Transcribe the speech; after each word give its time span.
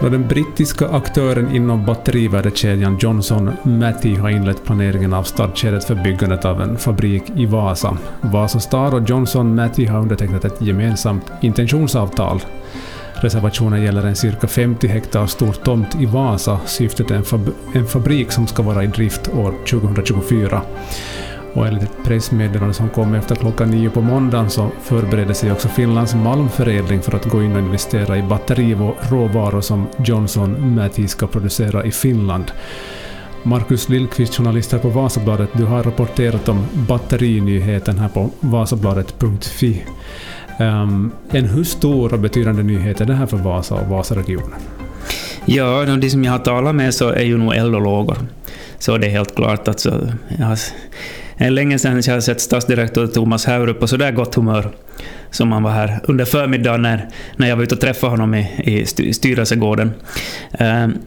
Då 0.00 0.08
den 0.08 0.28
brittiska 0.28 0.88
aktören 0.88 1.56
inom 1.56 1.84
batterivärdekedjan 1.84 2.98
Johnson-Matty 3.00 4.16
har 4.16 4.28
inlett 4.28 4.64
planeringen 4.64 5.12
av 5.12 5.22
startskedet 5.22 5.84
för 5.84 5.94
byggandet 5.94 6.44
av 6.44 6.62
en 6.62 6.78
fabrik 6.78 7.22
i 7.36 7.46
Vasa. 7.46 7.98
Vasa 8.20 8.60
Star 8.60 8.94
och 8.94 9.10
Johnson-Matty 9.10 9.86
har 9.86 10.00
undertecknat 10.00 10.44
ett 10.44 10.62
gemensamt 10.62 11.32
intentionsavtal. 11.40 12.40
Reservationen 13.14 13.82
gäller 13.82 14.06
en 14.06 14.16
cirka 14.16 14.46
50 14.46 14.86
hektar 14.86 15.26
stor 15.26 15.52
tomt 15.52 15.96
i 16.00 16.06
Vasa. 16.06 16.60
Syftet 16.66 17.10
är 17.10 17.14
en, 17.14 17.24
fab 17.24 17.50
en 17.74 17.86
fabrik 17.86 18.32
som 18.32 18.46
ska 18.46 18.62
vara 18.62 18.84
i 18.84 18.86
drift 18.86 19.28
år 19.28 19.54
2024. 19.70 20.62
Och 21.58 21.66
enligt 21.66 21.82
ett 21.82 22.04
pressmeddelande 22.04 22.74
som 22.74 22.88
kom 22.88 23.14
efter 23.14 23.34
klockan 23.34 23.70
nio 23.70 23.90
på 23.90 24.00
måndagen 24.00 24.50
så 24.50 24.70
förbereder 24.82 25.34
sig 25.34 25.52
också 25.52 25.68
Finlands 25.68 26.14
malmförädling 26.14 27.02
för 27.02 27.16
att 27.16 27.24
gå 27.24 27.42
in 27.42 27.52
och 27.52 27.58
investera 27.58 28.18
i 28.18 28.22
batteriråvaror 28.22 29.60
som 29.60 29.86
Johnson 30.04 30.74
Matthey 30.74 31.08
ska 31.08 31.26
producera 31.26 31.84
i 31.84 31.90
Finland. 31.90 32.52
Marcus 33.42 33.88
Lillqvist, 33.88 34.36
journalist 34.36 34.72
här 34.72 34.78
på 34.78 34.88
Vasabladet, 34.88 35.48
du 35.52 35.64
har 35.64 35.82
rapporterat 35.82 36.48
om 36.48 36.66
batterinyheten 36.88 37.98
här 37.98 38.08
på 38.08 38.30
vasabladet.fi. 38.40 39.84
Um, 40.58 40.66
ehm, 40.66 41.12
en 41.30 41.44
hur 41.44 41.64
stor 41.64 42.12
och 42.12 42.18
betydande 42.18 42.62
nyhet 42.62 43.00
är 43.00 43.04
det 43.04 43.14
här 43.14 43.26
för 43.26 43.36
Vasa 43.36 43.74
och 43.74 43.86
Vasaregionen? 43.86 44.60
Ja, 45.44 45.84
de 45.84 46.10
som 46.10 46.24
jag 46.24 46.32
har 46.32 46.38
talat 46.38 46.74
med 46.74 46.94
så 46.94 47.08
är 47.08 47.24
ju 47.24 47.38
nog 47.38 47.54
eld 47.54 47.74
och 47.74 47.82
lågor. 47.82 48.16
Så 48.78 48.98
det 48.98 49.06
är 49.06 49.10
helt 49.10 49.36
klart 49.36 49.68
att 49.68 49.80
så, 49.80 50.12
jag 50.38 50.46
har, 50.46 50.58
är 51.36 51.50
länge 51.50 51.78
sedan 51.78 52.02
jag 52.06 52.14
har 52.14 52.20
sett 52.20 52.40
stadsdirektör 52.40 53.06
Thomas 53.06 53.46
Haurup 53.46 53.80
på 53.80 53.86
sådär 53.86 54.12
gott 54.12 54.34
humör 54.34 54.70
som 55.30 55.52
han 55.52 55.62
var 55.62 55.70
här 55.70 56.00
under 56.02 56.24
förmiddagen 56.24 56.82
när, 56.82 57.08
när 57.36 57.48
jag 57.48 57.56
var 57.56 57.62
ute 57.62 57.74
och 57.74 57.80
träffade 57.80 58.10
honom 58.10 58.34
i, 58.34 58.46
i 58.96 59.12
styrelsegården. 59.12 59.92
Um, 60.58 60.98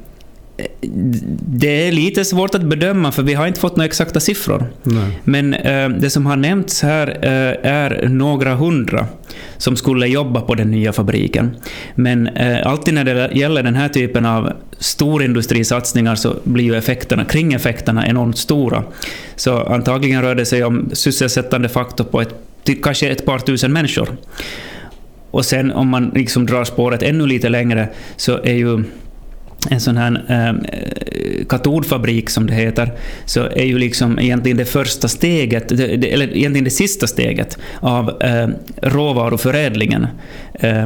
det 1.48 1.88
är 1.88 1.92
lite 1.92 2.26
svårt 2.26 2.56
att 2.56 2.64
bedöma, 2.64 3.12
för 3.12 3.24
vi 3.24 3.34
har 3.34 3.48
inte 3.48 3.60
fått 3.60 3.76
några 3.76 3.86
exakta 3.86 4.20
siffror. 4.20 4.66
Nej. 4.84 5.20
Men 5.24 5.54
eh, 5.54 5.90
det 5.90 6.10
som 6.10 6.26
har 6.26 6.36
nämnts 6.36 6.82
här 6.82 7.08
eh, 7.22 7.72
är 7.72 8.08
några 8.08 8.56
hundra 8.56 9.08
som 9.58 9.76
skulle 9.76 10.08
jobba 10.08 10.42
på 10.42 10.56
den 10.56 10.72
nya 10.72 10.94
fabriken. 10.94 11.56
Men 11.96 12.28
eh, 12.28 12.68
alltid 12.68 12.94
när 12.94 13.04
det 13.04 13.30
gäller 13.34 13.64
den 13.64 13.76
här 13.76 13.90
typen 13.90 14.26
av 14.26 14.54
storindustrisatsningar 14.78 16.16
så 16.16 16.36
blir 16.44 16.66
ju 16.66 16.76
effekterna, 16.76 17.26
kringeffekterna 17.26 18.08
enormt 18.08 18.38
stora. 18.38 18.84
Så 19.36 19.64
antagligen 19.64 20.22
rör 20.22 20.36
det 20.36 20.46
sig 20.46 20.64
om 20.64 20.90
sysselsättande 20.94 21.70
faktor 21.70 22.04
på 22.04 22.22
ett, 22.22 22.36
kanske 22.84 23.10
ett 23.10 23.26
par 23.26 23.40
tusen 23.40 23.74
människor. 23.74 24.10
Och 25.32 25.46
sen 25.46 25.72
om 25.72 25.88
man 25.88 26.12
liksom 26.16 26.46
drar 26.46 26.64
spåret 26.64 27.04
ännu 27.04 27.26
lite 27.26 27.50
längre 27.50 27.90
så 28.18 28.38
är 28.44 28.54
ju 28.54 28.84
en 29.70 29.80
sån 29.80 29.98
här 29.98 30.26
eh, 30.30 31.46
katodfabrik 31.46 32.30
som 32.30 32.48
det 32.48 32.54
heter, 32.54 32.92
så 33.26 33.44
är 33.44 33.66
ju 33.66 33.78
liksom 33.78 34.20
egentligen 34.20 34.58
det 34.58 34.66
första 34.66 35.08
steget, 35.08 35.72
eller 35.72 36.38
egentligen 36.38 36.64
det 36.64 36.70
sista 36.70 37.08
steget 37.08 37.58
av 37.80 38.22
eh, 38.22 38.48
råvaruförädlingen. 38.82 40.08
Eh, 40.54 40.86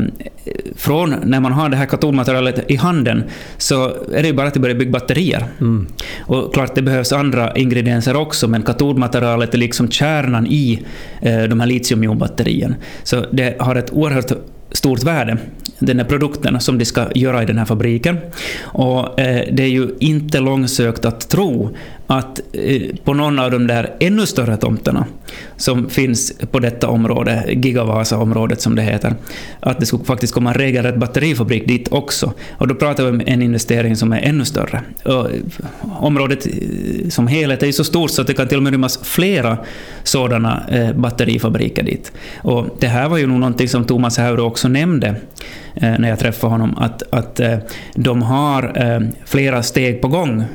från 0.75 1.15
när 1.23 1.39
man 1.39 1.51
har 1.51 1.69
det 1.69 1.77
här 1.77 1.85
katodmaterialet 1.85 2.71
i 2.71 2.75
handen 2.75 3.23
så 3.57 3.85
är 4.13 4.21
det 4.21 4.27
ju 4.27 4.33
bara 4.33 4.47
att 4.47 4.57
börja 4.57 4.75
bygga 4.75 4.91
batterier. 4.91 5.45
Mm. 5.59 5.87
Och 6.19 6.53
klart, 6.53 6.75
det 6.75 6.81
behövs 6.81 7.13
andra 7.13 7.55
ingredienser 7.55 8.15
också, 8.15 8.47
men 8.47 8.63
katodmaterialet 8.63 9.53
är 9.53 9.57
liksom 9.57 9.89
kärnan 9.91 10.47
i 10.47 10.85
eh, 11.21 11.43
de 11.43 11.59
här 11.59 11.67
litiumjonbatterierna. 11.67 12.75
Så 13.03 13.25
det 13.31 13.55
har 13.59 13.75
ett 13.75 13.93
oerhört 13.93 14.31
stort 14.75 15.03
värde, 15.03 15.37
den 15.79 15.99
här 15.99 16.05
produkten 16.05 16.59
som 16.59 16.77
de 16.77 16.85
ska 16.85 17.05
göra 17.15 17.43
i 17.43 17.45
den 17.45 17.57
här 17.57 17.65
fabriken. 17.65 18.17
Och 18.63 19.19
eh, 19.19 19.47
det 19.51 19.63
är 19.63 19.69
ju 19.69 19.89
inte 19.99 20.39
långsökt 20.39 21.05
att 21.05 21.29
tro 21.29 21.75
att 22.07 22.39
eh, 22.53 22.81
på 23.03 23.13
någon 23.13 23.39
av 23.39 23.51
de 23.51 23.67
där 23.67 23.93
ännu 23.99 24.25
större 24.25 24.57
tomterna 24.57 25.05
som 25.57 25.89
finns 25.89 26.33
på 26.51 26.59
detta 26.59 26.87
område, 26.87 27.45
Gigavasa-området 27.47 28.61
som 28.61 28.75
det 28.75 28.81
heter, 28.81 29.15
att 29.59 29.79
det 29.79 29.85
skulle 29.85 30.03
faktiskt 30.03 30.33
komma 30.33 30.49
en 30.49 30.57
regelrätt 30.57 30.97
batterifabrik 30.97 31.67
dit 31.67 31.87
också. 31.91 32.33
Och 32.57 32.67
då 32.67 32.75
pratar 32.75 33.03
vi 33.03 33.09
om 33.09 33.21
en 33.25 33.41
investering 33.41 33.95
som 33.95 34.13
är 34.13 34.19
ännu 34.19 34.45
större. 34.45 34.81
Och 35.03 35.31
eh, 35.31 35.41
området 35.99 36.47
eh, 36.47 37.09
som 37.09 37.27
helhet 37.27 37.63
är 37.63 37.67
ju 37.67 37.73
så 37.73 37.83
stort 37.83 38.11
så 38.11 38.21
att 38.21 38.27
det 38.27 38.33
kan 38.33 38.47
till 38.47 38.57
och 38.57 38.63
med 38.63 38.71
rymmas 38.71 38.99
flera 39.03 39.57
sådana 40.03 40.63
batterifabriker 40.95 41.83
dit. 41.83 42.11
Och 42.37 42.67
det 42.79 42.87
här 42.87 43.09
var 43.09 43.17
ju 43.17 43.27
nog 43.27 43.39
någonting 43.39 43.67
som 43.67 43.85
Thomas 43.85 44.17
Hauro 44.17 44.41
också 44.41 44.67
nämnde 44.67 45.15
när 45.73 46.09
jag 46.09 46.19
träffade 46.19 46.53
honom, 46.53 46.77
att, 46.77 47.03
att 47.09 47.39
de 47.95 48.21
har 48.21 48.73
flera 49.25 49.63
steg 49.63 50.01
på 50.01 50.07
gång 50.07 50.45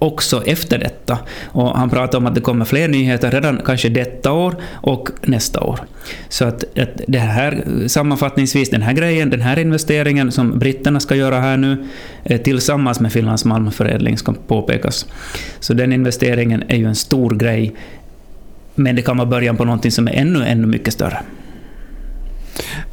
också 0.00 0.42
efter 0.46 0.78
detta. 0.78 1.18
Och 1.44 1.78
han 1.78 1.90
pratar 1.90 2.18
om 2.18 2.26
att 2.26 2.34
det 2.34 2.40
kommer 2.40 2.64
fler 2.64 2.88
nyheter 2.88 3.30
redan 3.30 3.60
kanske 3.64 3.88
detta 3.88 4.32
år 4.32 4.54
och 4.72 5.08
nästa 5.22 5.60
år. 5.60 5.80
Så 6.28 6.44
att, 6.44 6.78
att 6.78 7.00
det 7.08 7.18
här, 7.18 7.64
sammanfattningsvis, 7.86 8.70
den 8.70 8.82
här 8.82 8.92
grejen, 8.92 9.30
den 9.30 9.40
här 9.40 9.58
investeringen 9.58 10.32
som 10.32 10.58
britterna 10.58 11.00
ska 11.00 11.14
göra 11.14 11.40
här 11.40 11.56
nu, 11.56 11.84
eh, 12.24 12.40
tillsammans 12.40 13.00
med 13.00 13.12
Finlands 13.12 13.44
malmförädling 13.44 14.18
ska 14.18 14.34
påpekas. 14.46 15.06
Så 15.60 15.74
den 15.74 15.92
investeringen 15.92 16.64
är 16.68 16.76
ju 16.76 16.86
en 16.86 16.96
stor 16.96 17.30
grej, 17.30 17.74
men 18.74 18.96
det 18.96 19.02
kan 19.02 19.16
vara 19.16 19.28
början 19.28 19.56
på 19.56 19.64
någonting 19.64 19.90
som 19.90 20.08
är 20.08 20.12
ännu, 20.12 20.44
ännu 20.44 20.66
mycket 20.66 20.92
större. 20.92 21.22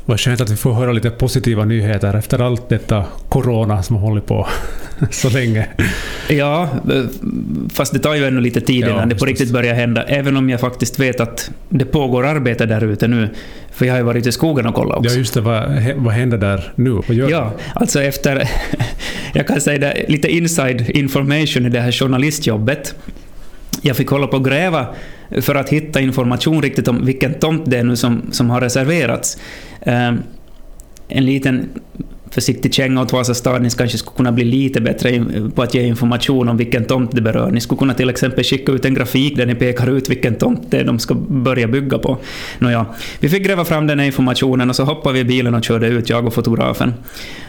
Vad 0.09 0.19
skönt 0.19 0.41
att 0.41 0.49
vi 0.49 0.55
får 0.55 0.73
höra 0.73 0.91
lite 0.91 1.09
positiva 1.09 1.65
nyheter 1.65 2.13
efter 2.13 2.41
allt 2.41 2.69
detta 2.69 3.05
corona 3.29 3.83
som 3.83 3.95
har 3.95 4.03
hållit 4.03 4.25
på 4.25 4.47
så 5.11 5.29
länge. 5.29 5.67
Ja, 6.29 6.69
fast 7.73 7.93
det 7.93 7.99
tar 7.99 8.15
ju 8.15 8.25
ännu 8.25 8.41
lite 8.41 8.61
tid 8.61 8.75
innan 8.75 8.97
ja, 8.97 9.05
det 9.05 9.15
på 9.15 9.25
riktigt 9.25 9.51
börjar 9.51 9.73
hända. 9.73 10.03
Även 10.03 10.37
om 10.37 10.49
jag 10.49 10.59
faktiskt 10.59 10.99
vet 10.99 11.19
att 11.19 11.51
det 11.69 11.85
pågår 11.85 12.25
arbete 12.25 12.65
där 12.65 12.83
ute 12.83 13.07
nu. 13.07 13.29
För 13.71 13.85
jag 13.85 13.93
har 13.93 13.97
ju 13.97 14.03
varit 14.03 14.27
i 14.27 14.31
skogen 14.31 14.65
och 14.65 14.75
kollat 14.75 14.97
också. 14.97 15.13
Ja, 15.13 15.17
just 15.17 15.33
det. 15.33 15.41
Vad, 15.41 15.63
vad 15.95 16.13
händer 16.13 16.37
där 16.37 16.71
nu? 16.75 16.91
Vad 16.91 17.13
gör 17.13 17.29
ja, 17.29 17.53
alltså 17.75 18.01
efter... 18.01 18.49
jag 19.33 19.47
kan 19.47 19.61
säga 19.61 19.77
det, 19.79 20.05
lite 20.07 20.27
inside 20.27 20.89
information 20.89 21.65
i 21.65 21.69
det 21.69 21.79
här 21.79 21.91
journalistjobbet. 21.91 22.95
Jag 23.81 23.97
fick 23.97 24.07
hålla 24.07 24.27
på 24.27 24.37
och 24.37 24.45
gräva 24.45 24.87
för 25.41 25.55
att 25.55 25.69
hitta 25.69 26.01
information 26.01 26.61
riktigt 26.61 26.87
om 26.87 27.05
vilken 27.05 27.33
tomt 27.33 27.63
det 27.65 27.77
är 27.77 27.83
nu 27.83 27.95
som, 27.95 28.21
som 28.31 28.49
har 28.49 28.61
reserverats. 28.61 29.37
Ehm, 29.81 30.23
en 31.07 31.25
liten 31.25 31.69
försiktig 32.37 32.73
känga 32.73 33.01
åt 33.01 33.13
Vasastad, 33.13 33.59
ni 33.59 33.69
kanske 33.69 33.97
skulle 33.97 34.15
kunna 34.17 34.31
bli 34.31 34.43
lite 34.43 34.81
bättre 34.81 35.25
på 35.55 35.61
att 35.61 35.73
ge 35.73 35.81
information 35.81 36.49
om 36.49 36.57
vilken 36.57 36.85
tomt 36.85 37.11
det 37.11 37.21
berör. 37.21 37.51
Ni 37.51 37.61
skulle 37.61 37.79
kunna 37.79 37.93
till 37.93 38.09
exempel 38.09 38.43
skicka 38.43 38.71
ut 38.71 38.85
en 38.85 38.93
grafik 38.93 39.37
där 39.37 39.45
ni 39.45 39.55
pekar 39.55 39.89
ut 39.89 40.09
vilken 40.09 40.35
tomt 40.35 40.71
det 40.71 40.77
är 40.77 40.83
de 40.83 40.99
ska 40.99 41.13
börja 41.13 41.67
bygga 41.67 41.97
på. 41.97 42.17
Nåja, 42.59 42.85
vi 43.19 43.29
fick 43.29 43.43
gräva 43.43 43.65
fram 43.65 43.87
den 43.87 43.99
här 43.99 44.05
informationen 44.05 44.69
och 44.69 44.75
så 44.75 44.83
hoppade 44.83 45.13
vi 45.13 45.19
i 45.19 45.23
bilen 45.23 45.55
och 45.55 45.63
körde 45.63 45.87
ut, 45.87 46.09
jag 46.09 46.25
och 46.25 46.33
fotografen. 46.33 46.93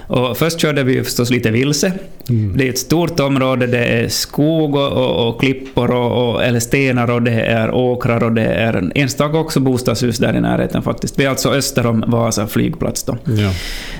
Och 0.08 0.36
först 0.36 0.60
körde 0.60 0.82
vi 0.82 1.04
förstås 1.04 1.30
lite 1.30 1.50
vilse. 1.50 1.92
Mm. 2.28 2.56
Det 2.56 2.66
är 2.66 2.70
ett 2.70 2.78
stort 2.78 3.20
område, 3.20 3.66
det 3.66 3.84
är 3.84 4.08
skog 4.08 4.74
och, 4.74 4.92
och, 4.92 5.28
och 5.28 5.40
klippor 5.40 5.90
och, 5.90 6.30
och, 6.30 6.44
eller 6.44 6.60
stenar 6.60 7.10
och 7.10 7.22
det 7.22 7.40
är 7.40 7.70
åkrar 7.70 8.24
och 8.24 8.32
det 8.32 8.44
är 8.44 8.92
enstaka 8.94 9.38
också 9.38 9.60
bostadshus 9.60 10.18
där 10.18 10.36
i 10.36 10.40
närheten 10.40 10.82
faktiskt. 10.82 11.18
Vi 11.18 11.24
är 11.24 11.28
alltså 11.28 11.50
öster 11.50 11.86
om 11.86 12.04
Vasa 12.06 12.46
flygplats 12.46 13.02
då. 13.02 13.16
Ja. 13.24 13.50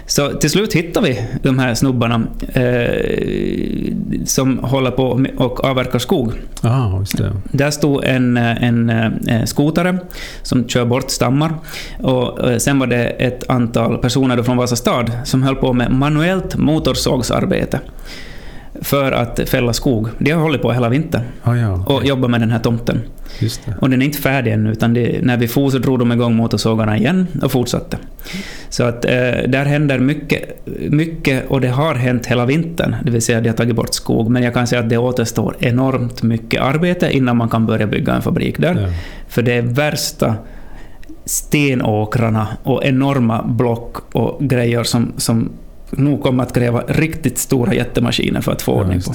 Så 0.06 0.30
till 0.30 0.50
slut 0.50 0.72
hittade 0.78 1.08
vi 1.08 1.26
de 1.42 1.58
här 1.58 1.74
snubbarna 1.74 2.22
eh, 2.48 3.94
som 4.24 4.58
håller 4.58 4.90
på 4.90 5.26
och 5.36 5.64
avverkar 5.64 5.98
skog. 5.98 6.32
Ah, 6.62 6.98
just 6.98 7.18
det. 7.18 7.32
Där 7.44 7.70
stod 7.70 8.04
en, 8.04 8.36
en, 8.36 8.90
en 8.90 9.28
eh, 9.28 9.44
skotare 9.44 9.98
som 10.42 10.68
kör 10.68 10.84
bort 10.84 11.10
stammar. 11.10 11.54
Och 11.98 12.50
eh, 12.50 12.58
sen 12.58 12.78
var 12.78 12.86
det 12.86 13.04
ett 13.06 13.50
antal 13.50 13.98
personer 13.98 14.42
från 14.42 14.56
Vasa 14.56 14.76
stad 14.76 15.12
som 15.24 15.42
höll 15.42 15.56
på 15.56 15.72
med 15.72 15.90
manuellt 15.92 16.56
motorsågsarbete 16.56 17.80
för 18.80 19.12
att 19.12 19.48
fälla 19.48 19.72
skog. 19.72 20.08
De 20.18 20.30
har 20.30 20.42
hållit 20.42 20.62
på 20.62 20.72
hela 20.72 20.88
vintern 20.88 21.22
ah, 21.42 21.54
ja, 21.54 21.84
och 21.86 22.04
jobbat 22.04 22.30
med 22.30 22.40
den 22.40 22.50
här 22.50 22.58
tomten. 22.58 23.00
Och 23.80 23.90
den 23.90 24.02
är 24.02 24.06
inte 24.06 24.18
färdig 24.18 24.52
ännu, 24.52 24.72
utan 24.72 24.94
det, 24.94 25.18
när 25.22 25.36
vi 25.36 25.48
for 25.48 25.70
så 25.70 25.78
drog 25.78 25.98
de 25.98 26.12
igång 26.12 26.34
motorsågarna 26.34 26.96
igen 26.96 27.26
och 27.42 27.52
fortsatte. 27.52 27.98
Så 28.68 28.84
att 28.84 29.04
eh, 29.04 29.10
där 29.48 29.64
händer 29.64 29.98
mycket, 29.98 30.66
mycket, 30.90 31.50
och 31.50 31.60
det 31.60 31.68
har 31.68 31.94
hänt 31.94 32.26
hela 32.26 32.46
vintern, 32.46 32.96
det 33.04 33.10
vill 33.10 33.22
säga 33.22 33.40
de 33.40 33.48
har 33.48 33.56
tagit 33.56 33.76
bort 33.76 33.94
skog, 33.94 34.30
men 34.30 34.42
jag 34.42 34.54
kan 34.54 34.66
säga 34.66 34.80
att 34.80 34.88
det 34.88 34.98
återstår 34.98 35.56
enormt 35.58 36.22
mycket 36.22 36.62
arbete 36.62 37.10
innan 37.10 37.36
man 37.36 37.48
kan 37.48 37.66
börja 37.66 37.86
bygga 37.86 38.14
en 38.14 38.22
fabrik 38.22 38.58
där. 38.58 38.80
Ja. 38.82 38.88
För 39.28 39.42
det 39.42 39.52
är 39.52 39.62
värsta 39.62 40.34
stenåkrarna 41.24 42.48
och 42.62 42.84
enorma 42.84 43.42
block 43.42 44.14
och 44.14 44.40
grejer 44.40 44.82
som, 44.82 45.12
som 45.16 45.50
nog 45.90 46.22
kommer 46.22 46.42
att 46.42 46.54
kräva 46.54 46.82
riktigt 46.88 47.38
stora 47.38 47.74
jättemaskiner 47.74 48.40
för 48.40 48.52
att 48.52 48.62
få 48.62 48.72
ordning 48.72 49.00
på. 49.02 49.14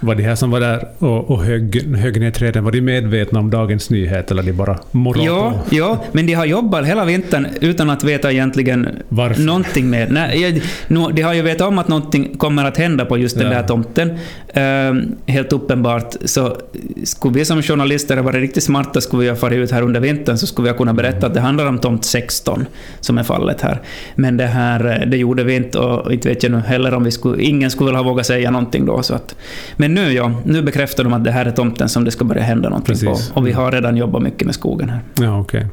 Var 0.00 0.14
de 0.14 0.22
här 0.22 0.34
som 0.34 0.50
var 0.50 0.60
där 0.60 0.88
och, 0.98 1.30
och 1.30 1.44
högg, 1.44 1.96
högg 1.96 2.20
ner 2.20 2.30
träden, 2.30 2.64
var 2.64 2.72
de 2.72 2.80
medvetna 2.80 3.38
om 3.40 3.50
dagens 3.50 3.90
nyhet 3.90 4.30
eller 4.30 4.42
de 4.42 4.52
bara 4.52 4.78
morrade 4.90 5.24
Ja, 5.26 5.50
på? 5.68 5.76
ja, 5.76 6.04
men 6.12 6.26
de 6.26 6.32
har 6.34 6.44
jobbat 6.46 6.86
hela 6.86 7.04
vintern 7.04 7.46
utan 7.60 7.90
att 7.90 8.04
veta 8.04 8.32
egentligen 8.32 8.88
Varför? 9.08 9.42
någonting 9.42 9.90
mer. 9.90 10.08
Nej, 10.10 10.62
de 10.88 11.22
har 11.22 11.34
ju 11.34 11.42
vetat 11.42 11.68
om 11.68 11.78
att 11.78 11.88
någonting 11.88 12.34
kommer 12.38 12.64
att 12.64 12.76
hända 12.76 13.04
på 13.04 13.18
just 13.18 13.38
den 13.38 13.52
Ja. 13.52 13.58
där 13.58 13.68
tomten. 13.68 14.10
Ehm, 14.54 15.02
helt 15.26 15.52
uppenbart. 15.52 16.14
Så 16.24 16.56
skulle 17.04 17.34
vi 17.34 17.44
som 17.44 17.62
journalister 17.62 18.16
ha 18.16 18.22
varit 18.22 18.40
riktigt 18.40 18.62
smarta 18.64 19.00
skulle 19.00 19.22
vi 19.22 19.28
ha 19.28 19.36
farit 19.36 19.56
ut 19.56 19.70
här 19.70 19.82
under 19.82 20.00
vintern 20.00 20.38
så 20.38 20.46
skulle 20.46 20.64
vi 20.64 20.70
ha 20.70 20.76
kunnat 20.78 20.94
berätta 20.96 21.26
att 21.26 21.34
det 21.34 21.40
handlar 21.40 21.66
om 21.66 21.78
tomt 21.78 22.04
16 22.04 22.66
som 23.00 23.18
är 23.18 23.22
fallet 23.22 23.60
här. 23.60 23.80
Men 24.14 24.36
det 24.36 24.46
här, 24.46 25.00
eh, 25.02 25.08
det 25.08 25.16
gjorde 25.16 25.44
vi 25.44 25.54
inte 25.56 25.78
och 25.78 26.12
inte 26.12 26.28
vet 26.28 26.42
jag 26.42 26.52
nu 26.52 26.58
heller 26.58 26.94
om 26.94 27.04
vi 27.04 27.10
skulle... 27.10 27.42
Ingen 27.42 27.70
skulle 27.70 27.86
väl 27.90 27.96
ha 27.96 28.02
vågat 28.02 28.26
säga 28.26 28.50
någonting 28.50 28.86
då. 28.86 29.02
Så 29.02 29.14
att, 29.14 29.34
men 29.76 29.87
nu 29.88 30.12
ja, 30.12 30.32
nu 30.44 30.62
bekräftar 30.62 31.04
de 31.04 31.12
att 31.12 31.24
det 31.24 31.30
här 31.30 31.46
är 31.46 31.50
tomten 31.50 31.88
som 31.88 32.04
det 32.04 32.10
ska 32.10 32.24
börja 32.24 32.42
hända 32.42 32.68
någonting 32.68 32.94
Precis. 32.94 33.30
på. 33.30 33.40
Och 33.40 33.46
vi 33.46 33.52
har 33.52 33.72
redan 33.72 33.96
jobbat 33.96 34.22
mycket 34.22 34.46
med 34.46 34.54
skogen 34.54 34.88
här. 34.88 35.00
Ja, 35.20 35.40
okej. 35.40 35.66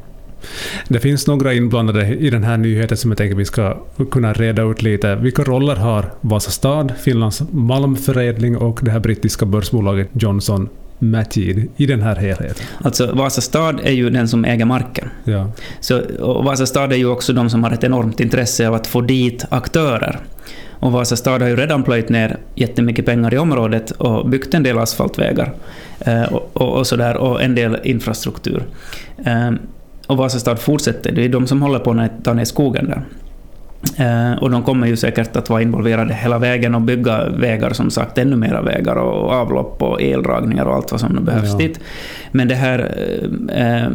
Det 0.87 0.99
finns 0.99 1.27
några 1.27 1.53
inblandade 1.53 2.07
i 2.07 2.29
den 2.29 2.43
här 2.43 2.57
nyheten 2.57 2.97
som 2.97 3.11
jag 3.11 3.17
tänker 3.17 3.35
vi 3.35 3.45
ska 3.45 3.77
kunna 4.11 4.33
reda 4.33 4.63
ut 4.63 4.81
lite. 4.81 5.15
Vilka 5.15 5.43
roller 5.43 5.75
har 5.75 6.11
Vasastad, 6.21 6.87
Finlands 6.99 7.43
malmförädling 7.51 8.57
och 8.57 8.79
det 8.83 8.91
här 8.91 8.99
brittiska 8.99 9.45
börsbolaget 9.45 10.09
Johnson 10.13 10.69
Matthey 10.99 11.67
i 11.77 11.85
den 11.85 12.01
här 12.01 12.15
helheten? 12.15 12.65
Alltså 12.83 13.11
Vasastad 13.13 13.79
är 13.83 13.91
ju 13.91 14.09
den 14.09 14.27
som 14.27 14.45
äger 14.45 14.65
marken. 14.65 15.09
Ja, 15.23 15.51
Så, 15.79 15.99
och 16.19 16.43
Vasastad 16.43 16.83
är 16.83 16.95
ju 16.95 17.05
också 17.05 17.33
de 17.33 17.49
som 17.49 17.63
har 17.63 17.71
ett 17.71 17.83
enormt 17.83 18.19
intresse 18.19 18.67
av 18.67 18.73
att 18.73 18.87
få 18.87 19.01
dit 19.01 19.45
aktörer. 19.49 20.19
Och 20.79 20.91
Vasa 20.91 21.15
stad 21.15 21.41
har 21.41 21.49
ju 21.49 21.55
redan 21.55 21.83
plöjt 21.83 22.09
ner 22.09 22.37
jättemycket 22.55 23.05
pengar 23.05 23.33
i 23.33 23.37
området 23.37 23.91
och 23.91 24.29
byggt 24.29 24.53
en 24.53 24.63
del 24.63 24.77
asfaltvägar 24.77 25.53
eh, 25.99 26.23
och, 26.23 26.49
och, 26.53 26.77
och, 26.77 26.87
sådär, 26.87 27.17
och 27.17 27.43
en 27.43 27.55
del 27.55 27.77
infrastruktur. 27.83 28.63
Eh, 29.25 29.51
och 30.07 30.17
Vasastad 30.17 30.55
fortsätter, 30.55 31.11
det 31.11 31.25
är 31.25 31.29
de 31.29 31.47
som 31.47 31.61
håller 31.61 31.79
på 31.79 31.91
att 31.91 32.23
ta 32.23 32.33
ner 32.33 32.45
skogen 32.45 32.85
där. 32.85 33.01
Eh, 33.97 34.33
och 34.41 34.51
de 34.51 34.63
kommer 34.63 34.87
ju 34.87 34.95
säkert 34.95 35.35
att 35.35 35.49
vara 35.49 35.61
involverade 35.61 36.13
hela 36.13 36.39
vägen 36.39 36.75
och 36.75 36.81
bygga 36.81 37.29
vägar, 37.29 37.69
som 37.69 37.91
sagt, 37.91 38.17
ännu 38.17 38.35
mera 38.35 38.61
vägar 38.61 38.95
och 38.95 39.31
avlopp 39.31 39.81
och 39.81 40.01
eldragningar 40.01 40.65
och 40.65 40.75
allt 40.75 40.91
vad 40.91 40.99
som 40.99 41.25
behövs 41.25 41.51
Ja. 41.51 41.57
dit. 41.57 41.79
Men 42.31 42.47
det 42.47 42.55
här 42.55 42.95
eh, 43.51 43.83
eh, 43.83 43.89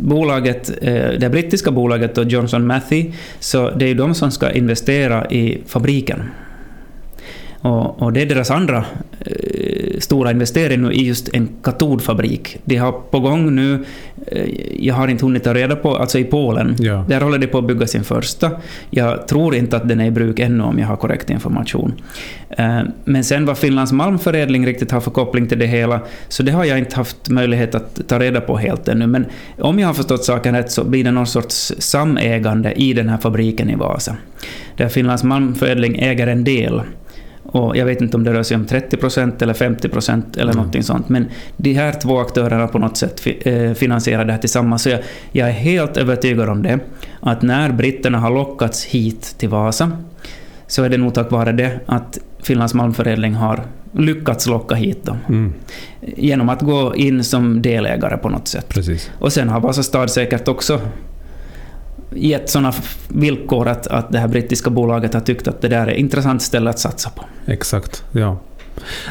bolaget, 0.00 0.70
eh, 0.82 0.94
det 1.20 1.30
brittiska 1.30 1.70
bolaget 1.70 2.14
då, 2.14 2.22
Johnson 2.22 2.66
Matthey, 2.66 3.12
så 3.38 3.70
det 3.70 3.84
är 3.84 3.88
ju 3.88 3.94
de 3.94 4.14
som 4.14 4.30
ska 4.30 4.50
investera 4.50 5.26
i 5.26 5.58
fabriken. 5.66 6.22
Och, 7.60 8.02
och 8.02 8.12
det 8.12 8.22
är 8.22 8.26
deras 8.26 8.50
andra 8.50 8.84
eh, 9.20 9.98
stora 9.98 10.30
investering 10.30 10.82
nu 10.82 10.92
i 10.92 11.06
just 11.06 11.28
en 11.34 11.48
katodfabrik. 11.62 12.56
De 12.64 12.76
har 12.76 12.92
på 12.92 13.20
gång 13.20 13.54
nu, 13.54 13.84
eh, 14.26 14.48
jag 14.78 14.94
har 14.94 15.08
inte 15.08 15.24
hunnit 15.24 15.44
ta 15.44 15.54
reda 15.54 15.76
på, 15.76 15.96
alltså 15.96 16.18
i 16.18 16.24
Polen, 16.24 16.76
ja. 16.78 17.04
där 17.08 17.20
håller 17.20 17.38
de 17.38 17.46
på 17.46 17.58
att 17.58 17.66
bygga 17.66 17.86
sin 17.86 18.04
första. 18.04 18.50
Jag 18.90 19.28
tror 19.28 19.54
inte 19.54 19.76
att 19.76 19.88
den 19.88 20.00
är 20.00 20.06
i 20.06 20.10
bruk 20.10 20.38
ännu 20.38 20.64
om 20.64 20.78
jag 20.78 20.86
har 20.86 20.96
korrekt 20.96 21.30
information. 21.30 21.92
Eh, 22.50 22.80
Men 23.04 23.24
sen 23.24 23.46
vad 23.46 23.58
Finlands 23.58 23.92
malmförädling 23.92 24.66
riktigt 24.66 24.90
har 24.90 25.00
för 25.00 25.10
koppling 25.10 25.46
till 25.46 25.58
det 25.58 25.66
hela, 25.66 26.00
så 26.28 26.42
det 26.42 26.52
har 26.52 26.64
jag 26.64 26.78
inte 26.78 26.96
haft 26.96 27.28
möjlighet 27.28 27.74
att 27.74 28.08
ta 28.08 28.18
reda 28.18 28.40
på 28.40 28.56
helt 28.56 28.88
ännu. 28.88 29.06
Men 29.06 29.26
om 29.58 29.78
jag 29.78 29.86
har 29.86 29.94
förstått 29.94 30.24
saken 30.24 30.54
rätt 30.54 30.70
så 30.70 30.84
blir 30.84 31.04
det 31.04 31.10
någon 31.10 31.26
sorts 31.26 31.72
samägande 31.78 32.72
i 32.72 32.92
den 32.92 33.08
här 33.08 33.18
fabriken 33.18 33.70
i 33.70 33.74
Vasa. 33.74 34.16
Där 34.76 34.88
Finlands 34.88 35.24
malmförädling 35.24 35.98
äger 35.98 36.26
en 36.26 36.44
del. 36.44 36.82
Och 37.50 37.76
jag 37.76 37.86
vet 37.86 38.00
inte 38.00 38.16
om 38.16 38.24
det 38.24 38.32
rör 38.32 38.42
sig 38.42 38.54
om 38.56 38.66
30% 38.66 39.42
eller 39.42 39.54
50% 39.54 40.22
eller 40.34 40.42
Mm. 40.44 40.56
någonting 40.56 40.82
sånt. 40.82 41.08
Men 41.08 41.26
de 41.56 41.72
här 41.74 41.92
två 41.92 42.18
aktörerna 42.20 42.66
på 42.68 42.78
något 42.78 42.96
sätt 42.96 43.20
eh, 43.40 43.72
finansierar 43.72 44.24
det 44.24 44.32
här 44.32 44.38
tillsammans. 44.40 44.82
Så 44.82 44.88
jag, 44.88 45.00
jag 45.32 45.48
är 45.48 45.52
helt 45.52 45.96
övertygad 45.96 46.48
om 46.48 46.62
det. 46.62 46.78
Att 47.20 47.42
när 47.42 47.72
britterna 47.72 48.18
har 48.18 48.30
lockats 48.30 48.84
hit 48.84 49.34
till 49.38 49.48
Vasa 49.48 49.90
så 50.66 50.82
är 50.84 50.88
det 50.88 50.96
nog 50.96 51.14
tack 51.14 51.30
vare 51.30 51.52
det 51.52 51.80
att 51.86 52.18
Finlands 52.42 52.74
malmförädling 52.74 53.34
har 53.34 53.60
lyckats 53.92 54.46
locka 54.46 54.74
hit 54.74 55.04
dem. 55.04 55.16
Mm, 55.28 55.52
Genom 56.00 56.48
att 56.48 56.62
gå 56.62 56.94
in 56.96 57.24
som 57.24 57.62
delägare 57.62 58.16
på 58.16 58.28
något 58.28 58.48
sätt. 58.48 58.68
precis. 58.68 59.10
Och 59.18 59.32
sen 59.32 59.48
har 59.48 59.60
Vasastad 59.60 60.08
säkert 60.08 60.48
också 60.48 60.80
gett 62.14 62.50
sådana 62.50 62.72
villkor 63.08 63.68
att, 63.68 63.86
att 63.86 64.12
det 64.12 64.18
här 64.18 64.28
brittiska 64.28 64.70
bolaget 64.70 65.14
har 65.14 65.20
tyckt 65.20 65.48
att 65.48 65.60
det 65.60 65.68
där 65.68 65.86
är 65.86 65.90
ett 65.92 65.98
intressant 65.98 66.42
ställe 66.42 66.70
att 66.70 66.78
satsa 66.78 67.10
på. 67.10 67.24
Exakt, 67.48 68.04
ja. 68.12 68.38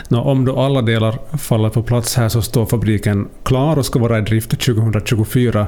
Nå, 0.10 0.22
om 0.22 0.46
då 0.46 0.60
alla 0.60 0.82
delar 0.82 1.38
faller 1.38 1.70
på 1.70 1.84
plats 1.84 2.16
här 2.16 2.30
så 2.30 2.42
står 2.42 2.66
fabriken 2.66 3.28
klar 3.44 3.78
och 3.78 3.86
ska 3.86 4.00
vara 4.00 4.18
i 4.18 4.22
drift 4.22 4.50
2024. 4.50 5.68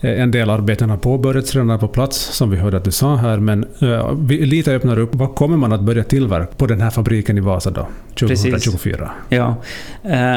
Eh, 0.00 0.20
En 0.22 0.30
del 0.30 0.50
arbeten 0.50 0.90
har 0.90 0.96
påbörjats 0.96 1.54
redan 1.54 1.70
är 1.70 1.78
på 1.78 1.88
plats, 1.88 2.16
som 2.16 2.50
vi 2.50 2.56
hörde 2.56 2.76
att 2.76 2.84
du 2.84 2.90
sa 2.90 3.16
här, 3.16 3.38
men 3.38 3.66
eh, 3.80 4.10
vi 4.18 4.46
lite 4.46 4.72
öppnar 4.74 4.98
upp. 4.98 5.14
Vad 5.14 5.34
kommer 5.34 5.56
man 5.56 5.72
att 5.72 5.80
börja 5.80 6.04
tillverka 6.04 6.46
på 6.56 6.66
den 6.66 6.80
här 6.80 6.90
fabriken 6.90 7.38
i 7.38 7.40
Vasa 7.40 7.70
då, 7.70 7.86
2024? 8.14 9.10
Ja. 9.28 9.54
Eh, 10.02 10.36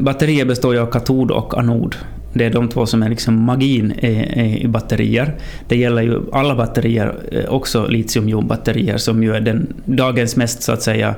batterier 0.00 0.44
består 0.44 0.74
ju 0.74 0.80
av 0.80 0.86
katod 0.86 1.30
och 1.30 1.58
anod. 1.58 1.96
Det 2.38 2.44
är 2.44 2.50
de 2.50 2.68
två 2.68 2.86
som 2.86 3.02
är 3.02 3.08
liksom 3.08 3.42
magin 3.42 3.92
i, 3.92 4.66
batterier. 4.68 5.34
Det 5.68 5.76
gäller 5.76 6.02
ju 6.02 6.20
alla 6.32 6.54
batterier, 6.54 7.14
eh, 7.32 7.44
också 7.44 7.86
litiumjonbatterier 7.86 8.96
som 8.96 9.22
ju 9.22 9.34
är 9.34 9.40
den, 9.40 9.74
dagens 9.84 10.36
mest 10.36 10.62
så 10.62 10.72
att 10.72 10.82
säga 10.82 11.14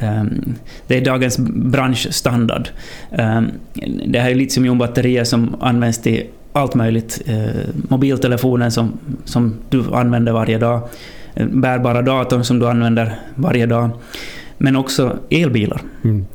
ehm, 0.00 0.54
det 0.86 0.96
är 0.96 1.04
dagens 1.04 1.38
branschstandard. 1.38 2.68
Ehm, 3.12 3.46
det 4.06 4.20
här 4.20 4.30
är 4.30 4.34
litiumjonbatterier 4.34 5.24
som 5.24 5.56
används 5.60 5.98
till 5.98 6.22
allt 6.52 6.74
möjligt. 6.74 7.22
Eh, 7.26 7.46
Mobiltelefonen 7.88 8.70
som, 8.70 8.98
som 9.24 9.54
du 9.68 9.84
använder 9.92 10.32
varje 10.32 10.58
dag. 10.58 10.88
Eh, 11.34 11.46
bärbara 11.46 12.02
datorn 12.02 12.44
som 12.44 12.58
du 12.58 12.68
använder 12.68 13.18
varje 13.34 13.66
dag. 13.66 13.90
Men 14.58 14.76
också 14.76 15.18
elbilar. 15.30 15.80
Mm. 16.04 16.26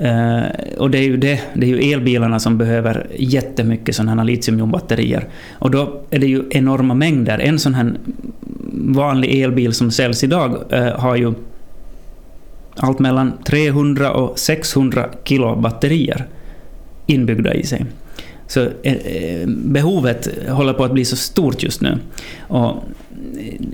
Uh, 0.00 0.44
och 0.78 0.90
det 0.90 0.98
är, 0.98 1.02
ju 1.02 1.16
det, 1.16 1.40
det 1.54 1.66
är 1.66 1.70
ju 1.70 1.92
elbilarna 1.92 2.38
som 2.38 2.58
behöver 2.58 3.06
jättemycket 3.16 3.96
sådana 3.96 4.14
här 4.14 4.24
litiumjonbatterier. 4.24 5.28
Och 5.52 5.70
då 5.70 6.00
är 6.10 6.18
det 6.18 6.26
ju 6.26 6.42
enorma 6.50 6.94
mängder. 6.94 7.38
En 7.38 7.58
sån 7.58 7.74
här 7.74 7.94
vanlig 8.72 9.42
elbil 9.42 9.72
som 9.72 9.90
säljs 9.90 10.24
idag 10.24 10.56
uh, 10.72 10.78
har 10.78 11.16
ju 11.16 11.34
allt 12.76 12.98
mellan 12.98 13.32
300 13.44 14.12
och 14.12 14.38
600 14.38 15.08
kilo 15.24 15.56
batterier 15.56 16.26
inbyggda 17.06 17.54
i 17.54 17.66
sig. 17.66 17.84
Så 18.46 18.60
eh, 18.82 18.92
eh, 18.92 19.48
behovet 19.48 20.28
håller 20.48 20.72
på 20.72 20.84
att 20.84 20.92
bli 20.92 21.04
så 21.04 21.16
stort 21.16 21.62
just 21.62 21.80
nu. 21.80 21.98
Och 22.38 22.74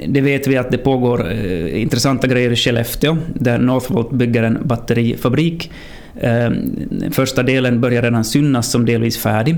det 0.06 0.20
vet 0.20 0.46
vi 0.46 0.56
att 0.56 0.70
det 0.70 0.78
pågår 0.78 1.32
eh, 1.32 1.82
intressanta 1.82 2.26
grejer 2.26 2.50
i 2.50 2.56
Skellefteå, 2.56 3.16
där 3.34 3.58
Northvolt 3.58 4.10
bygger 4.10 4.42
en 4.42 4.58
batterifabrik. 4.64 5.70
Eh, 6.20 6.50
första 7.10 7.42
delen 7.42 7.80
börjar 7.80 8.02
redan 8.02 8.24
synas 8.24 8.70
som 8.70 8.86
delvis 8.86 9.18
färdig. 9.18 9.56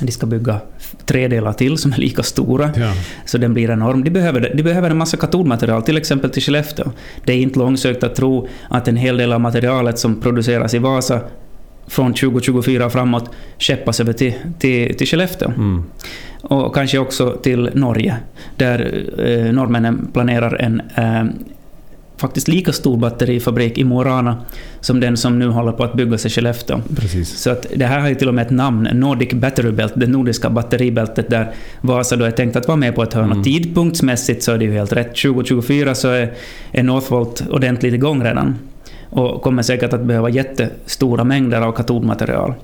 De 0.00 0.12
ska 0.12 0.26
bygga 0.26 0.60
tre 1.04 1.28
delar 1.28 1.52
till 1.52 1.78
som 1.78 1.92
är 1.92 1.96
lika 1.96 2.22
stora. 2.22 2.70
Ja. 2.76 2.92
Så 3.24 3.38
den 3.38 3.54
blir 3.54 3.70
enorm. 3.70 4.04
De 4.04 4.10
behöver, 4.10 4.52
de 4.54 4.62
behöver 4.62 4.90
en 4.90 4.96
massa 4.96 5.16
katodmaterial, 5.16 5.82
till 5.82 5.96
exempel 5.96 6.30
till 6.30 6.42
Skellefteå. 6.42 6.86
Det 7.24 7.32
är 7.32 7.36
inte 7.36 7.58
långsökt 7.58 8.04
att 8.04 8.14
tro 8.14 8.48
att 8.68 8.88
en 8.88 8.96
hel 8.96 9.16
del 9.16 9.32
av 9.32 9.40
materialet 9.40 9.98
som 9.98 10.20
produceras 10.20 10.74
i 10.74 10.78
Vasa 10.78 11.20
från 11.86 12.14
2024 12.14 12.86
och 12.86 12.92
framåt 12.92 13.30
skeppas 13.58 14.00
över 14.00 14.12
till, 14.12 14.32
till, 14.58 14.96
till 14.96 15.06
Skellefteå. 15.06 15.48
Mm. 15.48 15.84
Och 16.42 16.74
kanske 16.74 16.98
också 16.98 17.30
till 17.42 17.70
Norge, 17.74 18.16
där 18.56 19.04
eh, 19.18 19.52
norrmännen 19.52 20.08
planerar 20.12 20.54
en 20.54 20.82
eh, 20.94 21.24
faktiskt 22.16 22.48
lika 22.48 22.72
stor 22.72 22.96
batterifabrik 22.96 23.78
i 23.78 23.84
Mo 23.84 24.02
i 24.02 24.04
Rana 24.04 24.36
som 24.80 25.00
den 25.00 25.16
som 25.16 25.38
nu 25.38 25.48
håller 25.48 25.72
på 25.72 25.84
att 25.84 25.94
byggas 25.94 26.26
i 26.26 26.30
Skellefteå. 26.30 26.80
Precis. 26.96 27.38
Så 27.38 27.50
att 27.50 27.66
det 27.76 27.86
här 27.86 28.00
har 28.00 28.08
ju 28.08 28.14
till 28.14 28.28
och 28.28 28.34
med 28.34 28.46
ett 28.46 28.52
namn, 28.52 28.88
Nordic 28.92 29.32
Battery 29.32 29.72
Belt, 29.72 29.92
det 29.96 30.06
nordiska 30.06 30.50
batteribältet 30.50 31.30
där 31.30 31.52
Vasa 31.80 32.16
då 32.16 32.24
är 32.24 32.30
tänkt 32.30 32.56
att 32.56 32.68
vara 32.68 32.76
med 32.76 32.94
på 32.94 33.02
ett 33.02 33.12
hörn. 33.12 33.32
Mm. 33.32 33.42
Tidpunktsmässigt 33.42 34.42
så 34.42 34.52
är 34.52 34.58
det 34.58 34.64
ju 34.64 34.72
helt 34.72 34.92
rätt. 34.92 35.16
2024 35.22 35.94
så 35.94 36.08
är, 36.08 36.32
är 36.72 36.82
Northvolt 36.82 37.44
ordentligt 37.50 37.94
igång 37.94 38.24
redan. 38.24 38.58
Och 39.10 39.42
kommer 39.42 39.62
säkert 39.62 39.92
att 39.92 40.04
behöva 40.04 40.28
jättestora 40.28 41.24
mängder 41.24 41.60
av 41.60 41.72
katodmaterial. 41.72 42.54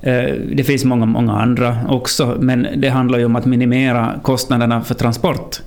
Eh, 0.00 0.24
Det 0.52 0.64
finns 0.64 0.84
många, 0.84 1.06
många 1.06 1.32
andra 1.32 1.78
också, 1.88 2.36
men 2.40 2.66
det 2.76 2.88
handlar 2.88 3.18
ju 3.18 3.24
om 3.24 3.36
att 3.36 3.44
minimera 3.46 4.20
kostnaderna 4.22 4.82
för 4.82 4.94
transport. 4.94 5.60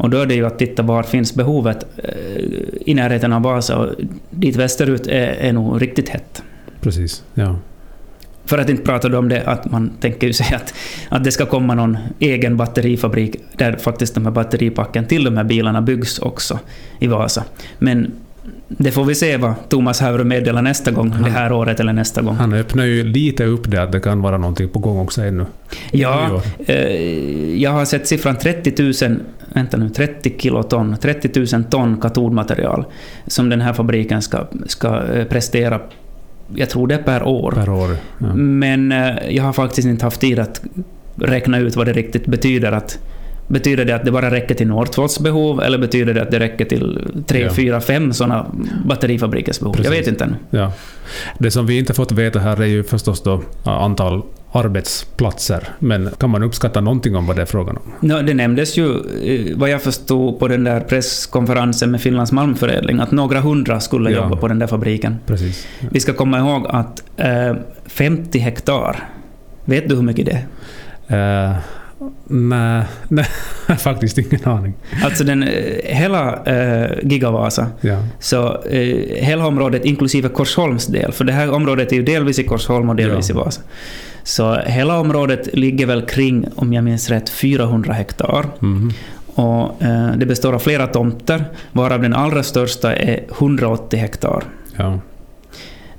Och 0.00 0.10
då 0.10 0.18
är 0.18 0.26
det 0.26 0.34
ju 0.34 0.46
att 0.46 0.58
titta 0.58 0.82
var 0.82 1.02
finns 1.02 1.34
behovet 1.34 1.86
eh, 1.96 2.42
i 2.86 2.94
närheten 2.94 3.32
av 3.32 3.42
Vasa. 3.42 3.78
Och 3.78 3.94
dit 4.30 4.56
västerut 4.56 5.06
är, 5.06 5.26
är 5.26 5.52
nog 5.52 5.82
riktigt 5.82 6.08
hett. 6.08 6.42
Precis, 6.80 7.24
ja. 7.34 7.56
För 8.44 8.58
att 8.58 8.68
inte 8.68 8.82
prata 8.82 9.18
om 9.18 9.28
det 9.28 9.42
att 9.42 9.70
man 9.70 9.90
tänker 10.00 10.32
sig 10.32 10.46
att, 10.56 10.74
att 11.08 11.24
det 11.24 11.32
ska 11.32 11.46
komma 11.46 11.74
någon 11.74 11.98
egen 12.18 12.56
batterifabrik 12.56 13.36
där 13.56 13.76
faktiskt 13.76 14.14
de 14.14 14.24
här 14.24 14.32
batteripacken 14.32 15.06
till 15.06 15.24
de 15.24 15.36
här 15.36 15.44
bilarna 15.44 15.82
byggs 15.82 16.18
också 16.18 16.58
i 16.98 17.06
Vasa. 17.06 17.44
Men 17.78 18.12
det 18.68 18.90
får 18.90 19.04
vi 19.04 19.14
se 19.14 19.36
vad 19.36 19.54
Thomas 19.68 20.00
Haure 20.00 20.24
meddelar 20.24 20.62
nästa 20.62 20.90
gång, 20.90 21.14
det 21.24 21.30
här 21.30 21.52
året 21.52 21.80
eller 21.80 21.92
nästa 21.92 22.22
gång. 22.22 22.36
Han 22.36 22.52
öppnar 22.52 22.84
ju 22.84 23.04
lite 23.04 23.44
upp 23.44 23.70
det 23.70 23.82
att 23.82 23.92
det 23.92 24.00
kan 24.00 24.22
vara 24.22 24.38
någonting 24.38 24.68
på 24.68 24.78
gång 24.78 24.98
också 24.98 25.22
ännu. 25.22 25.46
Ja, 25.90 26.42
eh, 26.66 27.60
jag 27.62 27.70
har 27.70 27.84
sett 27.84 28.06
siffran 28.06 28.36
30 28.36 28.82
000, 29.08 29.20
vänta 29.54 29.76
nu, 29.76 29.88
30 29.88 30.34
kiloton, 30.38 30.96
30 31.00 31.56
000 31.56 31.64
ton 31.64 32.00
katodmaterial 32.00 32.84
som 33.26 33.48
den 33.48 33.60
här 33.60 33.72
fabriken 33.72 34.22
ska, 34.22 34.44
ska 34.66 35.02
eh, 35.12 35.24
prestera 35.24 35.80
jag 36.54 36.70
tror 36.70 36.86
det 36.86 36.94
är 36.94 37.02
per 37.02 37.22
år. 37.22 37.52
Per 37.52 37.68
år 37.68 37.96
ja. 38.18 38.34
Men 38.34 38.92
eh, 38.92 39.14
jag 39.30 39.44
har 39.44 39.52
faktiskt 39.52 39.88
inte 39.88 40.06
haft 40.06 40.20
tid 40.20 40.38
att 40.38 40.62
räkna 41.16 41.58
ut 41.58 41.76
vad 41.76 41.86
det 41.86 41.92
riktigt 41.92 42.26
betyder. 42.26 42.72
Att, 42.72 42.98
betyder 43.48 43.84
det 43.84 43.94
att 43.94 44.04
det 44.04 44.10
bara 44.10 44.30
räcker 44.30 44.54
till 44.54 44.66
Northvolts 44.66 45.20
behov 45.20 45.62
eller 45.62 45.78
betyder 45.78 46.14
det 46.14 46.22
att 46.22 46.30
det 46.30 46.38
räcker 46.38 46.64
till 46.64 47.08
tre, 47.26 47.40
Ja. 47.40 47.50
fyra, 47.50 47.80
fem 47.80 48.12
sådana 48.12 48.46
batterifabrikers 48.86 49.60
behov? 49.60 49.74
Jag 49.76 49.84
Precis. 49.86 50.00
vet 50.00 50.08
inte 50.08 50.24
ännu. 50.24 50.36
Ja. 50.50 50.72
Det 51.38 51.50
som 51.50 51.66
vi 51.66 51.78
inte 51.78 51.94
fått 51.94 52.12
veta 52.12 52.38
här 52.38 52.62
är 52.62 52.66
ju 52.66 52.82
förstås 52.82 53.22
då 53.22 53.42
antal 53.64 54.22
arbetsplatser. 54.52 55.68
Men 55.78 56.10
kan 56.18 56.30
man 56.30 56.42
uppskatta 56.42 56.80
någonting 56.80 57.16
om 57.16 57.26
vad 57.26 57.36
det 57.36 57.42
är 57.42 57.46
frågan 57.46 57.76
om? 57.76 57.82
Nå, 58.00 58.22
det 58.22 58.34
nämndes 58.34 58.76
ju, 58.78 58.90
eh, 59.24 59.56
vad 59.58 59.70
jag 59.70 59.82
förstod 59.82 60.38
på 60.38 60.48
den 60.48 60.64
där 60.64 60.80
presskonferensen 60.80 61.90
med 61.90 62.00
Finlands 62.00 62.32
malmförädling, 62.32 63.00
att 63.00 63.10
några 63.10 63.40
hundra 63.40 63.80
skulle 63.80 64.10
Ja. 64.10 64.16
jobba 64.22 64.36
på 64.36 64.48
den 64.48 64.58
där 64.58 64.66
fabriken. 64.66 65.16
Precis. 65.26 65.66
Vi 65.90 66.00
ska 66.00 66.12
komma 66.12 66.38
ihåg 66.38 66.66
att 66.68 67.02
eh, 67.16 67.54
50 67.86 68.38
hektar, 68.38 69.08
vet 69.64 69.88
du 69.88 69.94
hur 69.94 70.02
mycket 70.02 70.26
det 70.26 70.32
är? 71.08 71.50
Uh, 71.50 71.56
nej, 72.26 72.84
nej, 73.08 73.24
faktiskt 73.78 74.18
ingen 74.18 74.44
aning. 74.44 74.74
Alltså 75.04 75.24
den, 75.24 75.42
eh, 75.42 75.96
hela 75.96 76.44
eh, 76.44 76.90
Gigavasa, 77.02 77.66
Ja. 77.80 77.96
så 78.20 78.62
eh, 78.62 78.96
hela 79.24 79.46
området 79.46 79.84
inklusive 79.84 80.28
Korsholms 80.28 80.86
del, 80.86 81.12
för 81.12 81.24
det 81.24 81.32
här 81.32 81.50
området 81.50 81.92
är 81.92 81.96
ju 81.96 82.02
delvis 82.02 82.38
i 82.38 82.44
Korsholm 82.44 82.88
och 82.88 82.96
delvis 82.96 83.28
Ja. 83.28 83.34
i 83.34 83.38
Vasa. 83.38 83.60
Så 84.22 84.54
hela 84.54 85.00
området 85.00 85.48
ligger 85.52 85.86
väl 85.86 86.02
kring, 86.02 86.46
om 86.54 86.72
jag 86.72 86.84
minns 86.84 87.10
rätt, 87.10 87.28
400 87.28 87.92
hektar. 87.92 88.46
Mhm. 88.58 88.92
Och 89.34 89.82
eh, 89.82 90.12
det 90.16 90.26
består 90.26 90.52
av 90.52 90.58
flera 90.58 90.86
tomter, 90.86 91.44
varav 91.72 92.02
den 92.02 92.14
allra 92.14 92.42
största 92.42 92.96
är 92.96 93.24
180 93.38 93.98
hektar. 94.00 94.44
ja. 94.76 94.98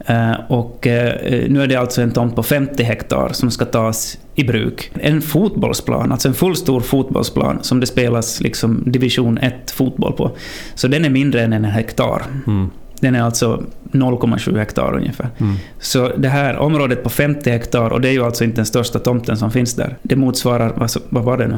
Eh, 0.05 0.33
och 0.47 0.87
eh, 0.87 1.49
nu 1.49 1.61
är 1.63 1.67
det 1.67 1.75
alltså 1.75 2.01
en 2.01 2.11
tomt 2.11 2.35
på 2.35 2.43
50 2.43 2.83
hektar 2.83 3.29
som 3.33 3.51
ska 3.51 3.65
tas 3.65 4.17
i 4.35 4.43
bruk. 4.43 4.91
En 4.93 5.21
fotbollsplan, 5.21 6.11
alltså 6.11 6.27
en 6.27 6.33
fullstor 6.33 6.81
fotbollsplan 6.81 7.59
som 7.61 7.79
det 7.79 7.85
spelas 7.85 8.41
liksom 8.41 8.83
division 8.85 9.37
1 9.37 9.71
fotboll 9.71 10.13
på. 10.13 10.31
Så 10.75 10.87
den 10.87 11.05
är 11.05 11.09
mindre 11.09 11.41
än 11.41 11.53
en 11.53 11.65
hektar. 11.65 12.21
Mm. 12.47 12.69
Den 13.01 13.15
är 13.15 13.21
alltså 13.21 13.63
0,7 13.91 14.57
hektar 14.57 14.95
ungefär. 14.95 15.29
Mm. 15.37 15.55
Så 15.79 16.11
det 16.17 16.29
här 16.29 16.57
området 16.57 17.03
på 17.03 17.09
50 17.09 17.49
hektar, 17.49 17.89
och 17.89 18.01
det 18.01 18.09
är 18.09 18.13
ju 18.13 18.23
alltså 18.23 18.43
inte 18.43 18.55
den 18.55 18.65
största 18.65 18.99
tomten 18.99 19.37
som 19.37 19.51
finns 19.51 19.75
där, 19.75 19.97
det 20.01 20.15
motsvarar, 20.15 20.73
vad, 20.75 20.91
vad 21.09 21.23
var 21.23 21.37
det 21.37 21.47
nu? 21.47 21.57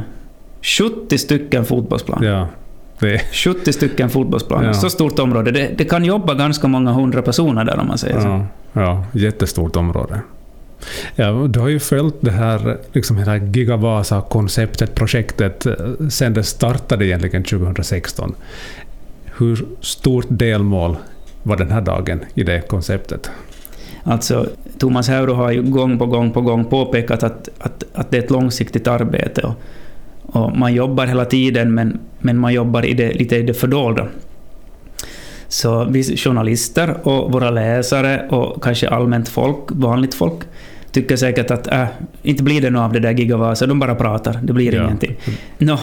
70 0.61 1.17
stycken 1.17 1.65
fotbollsplan. 1.65 2.23
Ja. 2.23 2.47
Det, 2.99 3.21
70 3.31 3.73
stycken 3.73 4.09
fotbollsplaner. 4.09 4.67
Ja. 4.67 4.73
Så 4.73 4.89
stort 4.89 5.19
område. 5.19 5.51
Det, 5.51 5.69
det 5.77 5.85
kan 5.85 6.05
jobba 6.05 6.33
ganska 6.33 6.67
många 6.67 6.91
hundra 6.91 7.21
personer 7.21 7.65
där 7.65 7.79
om 7.79 7.87
man 7.87 7.97
säger 7.97 8.19
så. 8.19 8.27
ja, 8.27 8.45
ja, 8.73 9.05
jättestort 9.11 9.75
område. 9.75 10.21
Ja, 11.15 11.31
du 11.49 11.59
har 11.59 11.67
ju 11.67 11.79
följt 11.79 12.15
det 12.19 12.31
här, 12.31 12.77
liksom 12.93 13.17
hela 13.17 13.37
Gigavasa-konceptet, 13.37 14.95
projektet, 14.95 15.65
eh, 15.65 15.73
sen 16.09 16.33
det 16.33 16.43
startade 16.43 17.05
egentligen 17.05 17.43
2016. 17.43 18.35
Hur 19.37 19.65
stort 19.81 20.25
delmål 20.29 20.97
var 21.43 21.57
den 21.57 21.71
här 21.71 21.81
dagen 21.81 22.19
i 22.33 22.43
det 22.43 22.61
konceptet? 22.67 23.31
Alltså, 24.03 24.47
Thomas 24.79 25.09
Hauro 25.09 25.33
har 25.33 25.51
ju 25.51 25.61
gång 25.61 25.97
på 25.99 26.05
gång 26.05 26.31
på 26.31 26.41
gång 26.41 26.65
påpekat 26.65 27.23
att, 27.23 27.49
att, 27.59 27.83
att 27.93 28.11
det 28.11 28.17
är 28.17 28.21
ett 28.23 28.31
långsiktigt 28.31 28.87
arbete. 28.87 29.41
Och, 29.41 29.55
och 30.41 30.57
man 30.57 30.73
jobbar 30.73 31.05
hela 31.05 31.25
tiden, 31.25 31.73
men, 31.73 31.99
men 32.19 32.37
man 32.37 32.53
jobbar 32.53 32.85
i 32.85 32.93
det, 32.93 33.13
lite 33.13 33.35
i 33.35 33.43
det 33.43 33.53
fördolda. 33.53 34.07
Så 35.47 35.85
vi 35.85 36.03
journalister 36.17 37.07
och 37.07 37.31
våra 37.31 37.49
läsare 37.49 38.27
och 38.29 38.63
kanske 38.63 38.89
allmänt 38.89 39.29
folk, 39.29 39.57
vanligt 39.69 40.13
folk, 40.13 40.39
tycker 40.91 41.15
säkert 41.15 41.51
att 41.51 41.67
äh, 41.67 41.85
inte 42.23 42.43
blir 42.43 42.61
det 42.61 42.69
något 42.69 42.81
av 42.81 42.93
det 42.93 42.99
där 42.99 43.11
Gigavasa, 43.11 43.65
de 43.67 43.79
bara 43.79 43.95
pratar, 43.95 44.39
det 44.43 44.53
blir 44.53 44.75
Ja. 44.75 44.83
ingenting. 44.83 45.15
Nå, 45.57 45.79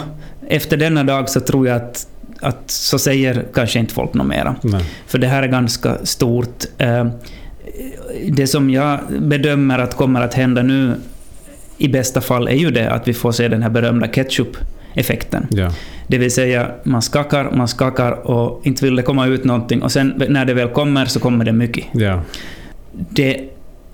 efter 0.48 0.76
denna 0.76 1.04
dag 1.04 1.28
så 1.28 1.40
tror 1.40 1.68
jag 1.68 1.76
att, 1.76 2.06
att 2.40 2.70
så 2.70 2.98
säger 2.98 3.44
kanske 3.54 3.78
inte 3.78 3.94
folk 3.94 4.14
något 4.14 4.26
mera. 4.26 4.54
Nej. 4.62 4.84
För 5.06 5.18
det 5.18 5.26
här 5.26 5.42
är 5.42 5.46
ganska 5.48 5.96
stort. 6.04 6.64
Eh, 6.78 7.06
Det 8.28 8.46
som 8.46 8.70
jag 8.70 8.98
bedömer 9.20 9.78
att 9.78 9.96
kommer 9.96 10.20
att 10.20 10.34
hända 10.34 10.62
nu 10.62 10.94
i 11.78 11.88
bästa 11.88 12.20
fall 12.20 12.48
är 12.48 12.54
ju 12.54 12.70
det 12.70 12.90
att 12.90 13.08
vi 13.08 13.14
får 13.14 13.32
se 13.32 13.48
den 13.48 13.62
här 13.62 13.70
berömda 13.70 14.06
ketchup-effekten. 14.06 15.46
Ja. 15.50 15.72
Det 16.06 16.18
vill 16.18 16.30
säga, 16.30 16.70
man 16.84 17.02
skakar, 17.02 17.50
man 17.50 17.68
skakar 17.68 18.12
och 18.30 18.66
inte 18.66 18.84
vill 18.84 18.96
det 18.96 19.02
komma 19.02 19.26
ut 19.26 19.44
någonting 19.44 19.82
och 19.82 19.92
sen 19.92 20.22
när 20.28 20.44
det 20.44 20.54
väl 20.54 20.68
kommer 20.68 21.06
så 21.06 21.20
kommer 21.20 21.44
det 21.44 21.52
mycket. 21.52 21.84
Ja. 21.92 22.22
Det 22.92 23.40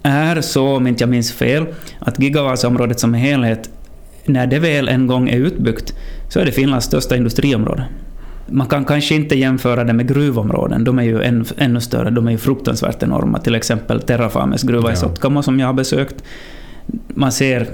är 0.02 0.40
så, 0.40 0.76
om 0.76 0.86
inte 0.86 1.02
jag 1.02 1.08
minns 1.10 1.32
fel, 1.32 1.66
att 1.98 2.18
Gigavasaområdet 2.18 3.00
som 3.00 3.14
helhet, 3.14 3.70
när 4.24 4.46
det 4.46 4.58
väl 4.58 4.88
en 4.88 5.06
gång 5.06 5.28
är 5.28 5.36
utbyggt, 5.36 5.94
så 6.28 6.40
är 6.40 6.44
det 6.44 6.52
Finlands 6.52 6.86
största 6.86 7.16
industriområde. 7.16 7.84
Man 8.46 8.66
kan 8.66 8.84
kanske 8.84 9.14
inte 9.14 9.38
jämföra 9.38 9.84
det 9.84 9.92
med 9.92 10.08
gruvområden, 10.08 10.84
de 10.84 10.98
är 10.98 11.02
ju 11.02 11.22
än, 11.22 11.44
ännu 11.56 11.80
större, 11.80 12.10
de 12.10 12.26
är 12.26 12.30
ju 12.30 12.38
fruktansvärt 12.38 13.02
enorma. 13.02 13.38
Till 13.38 13.54
exempel 13.54 14.00
Terrafames 14.00 14.62
gruva 14.62 14.88
i 14.88 14.92
Ja. 14.92 14.96
Sotkamo 14.96 15.42
som 15.42 15.60
jag 15.60 15.66
har 15.66 15.74
besökt. 15.74 16.24
Man 17.08 17.32
ser 17.32 17.68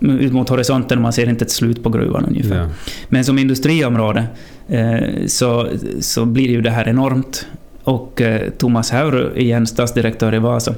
ut 0.00 0.32
mot 0.32 0.48
horisonten 0.48 0.98
och 0.98 1.02
man 1.02 1.12
ser 1.12 1.28
inte 1.28 1.44
ett 1.44 1.50
slut 1.50 1.82
på 1.82 1.88
gruvan 1.88 2.24
ungefär. 2.24 2.56
Ja. 2.56 2.68
Men 3.08 3.24
som 3.24 3.38
industriområde 3.38 4.24
eh, 4.68 5.26
så, 5.26 5.68
så 6.00 6.24
blir 6.24 6.48
ju 6.48 6.60
det 6.60 6.70
här 6.70 6.88
enormt. 6.88 7.46
Och 7.84 8.20
eh, 8.20 8.50
Thomas 8.50 8.90
Hauru, 8.90 9.36
igen 9.36 9.66
stadsdirektör 9.66 10.34
i 10.34 10.38
Vasa, 10.38 10.74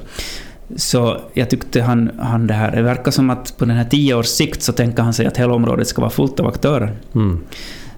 så 0.75 1.17
jag 1.33 1.49
tyckte 1.49 1.81
han, 1.81 2.11
han 2.19 2.47
det 2.47 2.53
här, 2.53 2.75
det 2.75 2.81
verkar 2.81 3.11
som 3.11 3.29
att 3.29 3.57
på 3.57 3.65
den 3.65 3.75
här 3.75 3.85
tio 3.85 4.15
års 4.15 4.25
sikt 4.25 4.63
så 4.63 4.71
tänker 4.71 5.03
han 5.03 5.13
sig 5.13 5.25
att 5.25 5.37
hela 5.37 5.53
området 5.53 5.87
ska 5.87 6.01
vara 6.01 6.11
fullt 6.11 6.39
av 6.39 6.47
aktörer. 6.47 6.93
Mm. 7.15 7.39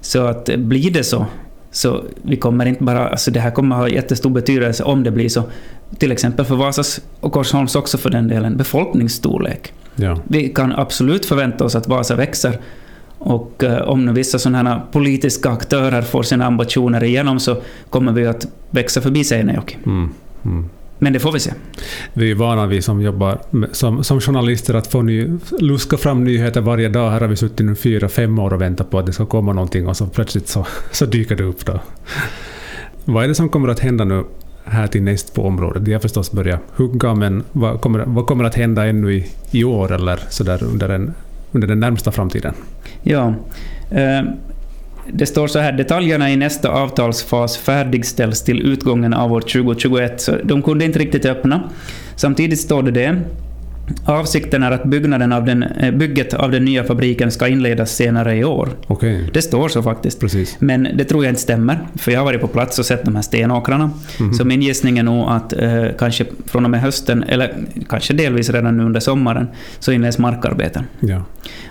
Så 0.01 0.25
att 0.25 0.49
eh, 0.49 0.57
blir 0.57 0.91
det 0.91 1.03
så, 1.03 1.25
så 1.71 2.03
vi 2.21 2.35
kommer 2.35 2.65
inte 2.65 2.83
bara, 2.83 3.09
alltså 3.09 3.31
det 3.31 3.39
här 3.39 3.51
kommer 3.51 3.75
ha 3.75 3.89
jättestor 3.89 4.29
betydelse 4.29 4.83
om 4.83 5.03
det 5.03 5.11
blir 5.11 5.29
så, 5.29 5.43
till 5.97 6.11
exempel 6.11 6.45
för 6.45 6.55
Vasas 6.55 7.01
och 7.19 7.31
Korsholms 7.31 7.75
också 7.75 7.97
för 7.97 8.09
den 8.09 8.27
delen, 8.27 8.57
befolkningsstorlek. 8.57 9.73
Ja. 9.95 10.19
Vi 10.23 10.49
kan 10.49 10.73
absolut 10.73 11.25
förvänta 11.25 11.65
oss 11.65 11.75
att 11.75 11.87
Vasa 11.87 12.15
växer. 12.15 12.59
Och 13.19 13.63
eh, 13.63 13.81
om 13.81 14.05
nu 14.05 14.11
vissa 14.11 14.39
sådana 14.39 14.81
politiska 14.91 15.49
aktörer 15.49 16.01
får 16.01 16.23
sina 16.23 16.45
ambitioner 16.45 17.03
igenom 17.03 17.39
så 17.39 17.57
kommer 17.89 18.11
vi 18.11 18.27
att 18.27 18.47
växa 18.69 19.01
förbi 19.01 19.23
Seinejoki. 19.23 19.77
Mm. 19.85 20.09
Mm. 20.45 20.69
Men 20.99 21.13
det 21.13 21.19
får 21.19 21.31
vi 21.31 21.39
se. 21.39 21.53
Vi 22.13 22.31
är 22.31 22.35
vana, 22.35 22.65
vi 22.65 22.81
som 22.81 23.01
jobbar 23.01 23.39
med, 23.49 23.69
som, 23.71 24.03
som 24.03 24.21
journalister, 24.21 24.73
att 24.73 24.87
få 24.87 25.01
ny, 25.01 25.27
luska 25.59 25.97
fram 25.97 26.23
nyheter 26.23 26.61
varje 26.61 26.89
dag. 26.89 27.11
Här 27.11 27.21
har 27.21 27.27
vi 27.27 27.35
suttit 27.35 27.65
nu 27.65 27.75
fyra, 27.75 28.09
fem 28.09 28.39
år 28.39 28.53
och 28.53 28.61
väntat 28.61 28.89
på 28.89 28.99
att 28.99 29.05
det 29.05 29.13
ska 29.13 29.25
komma 29.25 29.53
någonting 29.53 29.87
och 29.87 29.97
så 29.97 30.07
plötsligt 30.07 30.47
så, 30.47 30.65
så 30.91 31.05
dyker 31.05 31.35
det 31.35 31.43
upp. 31.43 31.65
Då. 31.65 31.79
Vad 33.05 33.23
är 33.23 33.27
det 33.27 33.35
som 33.35 33.49
kommer 33.49 33.67
att 33.67 33.79
hända 33.79 34.05
nu 34.05 34.23
här 34.65 34.87
till 34.87 35.03
näst 35.03 35.33
på 35.33 35.43
området? 35.43 35.85
De 35.85 35.93
har 35.93 35.99
förstås 35.99 36.31
börjat 36.31 36.61
hugga, 36.75 37.15
men 37.15 37.43
vad 37.51 37.81
kommer, 37.81 37.99
vad 38.05 38.25
kommer 38.25 38.43
att 38.43 38.55
hända 38.55 38.85
ännu 38.85 39.13
i, 39.13 39.27
i 39.51 39.63
år 39.63 39.91
eller 39.91 40.19
så 40.29 40.43
där 40.43 40.63
under, 40.63 40.87
den, 40.87 41.13
under 41.51 41.67
den 41.67 41.79
närmsta 41.79 42.11
framtiden? 42.11 42.53
Ja. 43.03 43.33
Eh, 43.91 44.21
det 45.13 45.25
står 45.25 45.47
så 45.47 45.59
här, 45.59 45.71
detaljerna 45.71 46.31
i 46.31 46.35
nästa 46.35 46.69
avtalsfas 46.69 47.57
färdigställs 47.57 48.43
till 48.43 48.61
utgången 48.61 49.13
av 49.13 49.33
år 49.33 49.41
2021. 49.41 50.21
Så 50.21 50.35
de 50.43 50.61
kunde 50.61 50.85
inte 50.85 50.99
riktigt 50.99 51.25
öppna. 51.25 51.69
Samtidigt 52.15 52.59
står 52.59 52.83
det 52.83 52.91
det. 52.91 53.21
Avsikten 54.05 54.63
är 54.63 54.71
att 54.71 54.83
byggnaden 54.83 55.31
av 55.33 55.45
den, 55.45 55.63
eh, 55.63 55.91
bygget 55.91 56.33
av 56.33 56.51
den 56.51 56.65
nya 56.65 56.83
fabriken 56.83 57.31
ska 57.31 57.47
inledas 57.47 57.95
senare 57.95 58.35
i 58.37 58.43
år. 58.43 58.69
Okej, 58.87 59.29
Det 59.33 59.41
står 59.41 59.67
så 59.69 59.83
faktiskt. 59.83 60.19
precis. 60.19 60.55
Men 60.59 60.87
det 60.95 61.03
tror 61.03 61.23
jag 61.25 61.31
inte 61.31 61.41
stämmer, 61.41 61.79
för 61.95 62.11
jag 62.11 62.19
har 62.19 62.25
varit 62.25 62.41
på 62.41 62.47
plats 62.47 62.79
och 62.79 62.85
sett 62.85 63.05
de 63.05 63.15
här 63.15 63.21
stenåkrarna. 63.21 63.91
Mhm. 64.19 64.33
Så 64.33 64.45
min 64.45 64.61
gissning 64.61 64.97
är 64.97 65.03
nog 65.03 65.29
att 65.29 65.53
eh, 65.53 65.85
kanske 65.99 66.25
från 66.45 66.65
och 66.65 66.71
med 66.71 66.81
hösten, 66.81 67.23
eller 67.23 67.53
kanske 67.89 68.13
delvis 68.13 68.49
redan 68.49 68.77
nu 68.77 68.83
under 68.83 68.99
sommaren, 68.99 69.47
så 69.79 69.91
inleds 69.91 70.17
markarbeten. 70.17 70.83
Ja. 70.99 71.23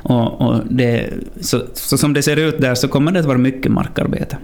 Och, 0.02 0.40
och 0.40 0.60
det, 0.70 1.06
så, 1.40 1.62
så 1.74 1.98
som 1.98 2.12
det 2.12 2.22
ser 2.22 2.36
ut 2.36 2.60
där 2.60 2.74
så 2.74 2.88
kommer 2.88 3.12
det 3.12 3.20
att 3.20 3.26
vara 3.26 3.38
mycket 3.38 3.72
markarbete. 3.72 4.36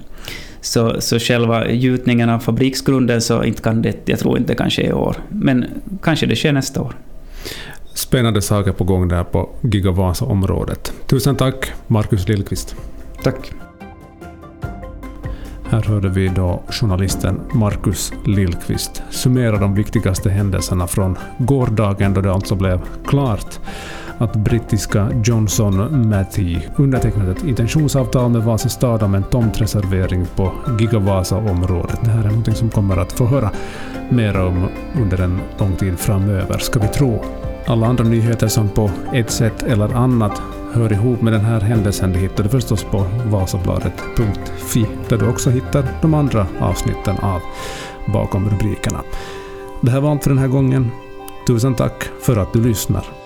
Så, 0.61 1.01
så 1.01 1.19
själva 1.19 1.69
gjutningen 1.71 2.29
av 2.31 2.39
fabriksgrunden, 2.39 3.21
så 3.21 3.45
inte 3.45 3.63
kan 3.63 3.83
det, 3.83 3.97
jag 4.05 4.19
tror 4.19 4.39
inte 4.39 4.53
det 4.53 4.57
kan 4.57 4.71
ske 4.71 4.87
i 4.87 4.93
år. 4.93 5.17
Men 5.29 5.65
kanske 6.03 6.27
det 6.27 6.37
sker 6.37 6.53
nästa 6.53 6.81
år. 6.81 6.95
Spännande 7.95 8.43
saker 8.43 8.73
på 8.73 8.85
gång 8.85 9.09
där 9.09 9.25
på 9.25 9.49
Gigavasa-området. 9.61 10.93
Tusen 11.07 11.37
tack, 11.37 11.73
Marcus 11.87 12.29
Lillqvist. 12.29 12.77
Tack. 13.23 13.53
Här 15.73 15.83
hörde 15.83 16.09
vi 16.09 16.29
då 16.29 16.63
journalisten 16.69 17.41
Marcus 17.53 18.13
Lillqvist 18.25 19.03
summera 19.11 19.59
de 19.59 19.75
viktigaste 19.75 20.31
händelserna 20.31 20.87
från 20.87 21.19
gårdagen 21.39 22.15
då 22.15 22.21
det 22.21 22.33
alltså 22.33 22.55
blev 22.55 22.81
klart 23.07 23.59
att 24.19 24.37
brittiska 24.37 25.11
Johnson 25.25 26.09
Matthey 26.09 26.61
undertecknat 26.77 27.29
ett 27.29 27.45
intentionsavtal 27.45 28.31
med 28.31 28.43
Vasa 28.43 28.69
stad 28.69 29.03
om 29.03 29.15
en 29.15 29.23
tomtreservering 29.23 30.27
på 30.37 30.53
Gigavasa-området. 30.79 31.99
Det 32.05 32.11
här 32.11 32.25
är 32.25 32.31
något 32.31 32.57
som 32.57 32.71
kommer 32.71 32.97
att 32.97 33.13
få 33.13 33.27
höra 33.27 33.51
mer 34.11 34.41
om 34.41 34.69
under 35.03 35.21
en 35.21 35.41
lång 35.59 35.77
tid 35.77 35.99
framöver, 35.99 36.59
ska 36.59 36.81
vi 36.81 36.89
tro. 36.89 37.25
Alla 37.67 37.87
andra 37.87 38.05
nyheter 38.05 38.49
som 38.49 38.69
på 38.69 38.91
ett 39.13 39.31
sätt 39.31 39.63
eller 39.63 39.95
annat 39.95 40.43
hör 40.73 40.93
ihop 40.93 41.23
med 41.23 41.33
den 41.33 41.45
här 41.45 41.61
händelsen, 41.61 42.13
det 42.13 42.19
hittar 42.19 42.45
du 42.45 42.51
förstås 42.51 42.85
på 42.85 43.07
vasabladet.fi, 43.27 44.87
där 45.09 45.19
du 45.19 45.29
också 45.29 45.51
hittar 45.51 45.85
de 46.03 46.15
andra 46.15 46.47
avsnitten 46.61 47.17
av 47.19 47.41
Bakom 48.13 48.51
rubrikerna. 48.51 49.01
Det 49.81 49.91
här 49.91 50.01
var 50.01 50.11
allt 50.11 50.23
för 50.23 50.31
den 50.31 50.39
här 50.39 50.49
gången. 50.49 50.91
Tusen 51.47 51.75
tack 51.75 52.05
för 52.21 52.37
att 52.37 52.53
du 52.53 52.61
lyssnar. 52.61 53.22